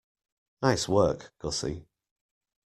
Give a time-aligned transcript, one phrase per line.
[0.63, 1.85] Nice work, Gussie.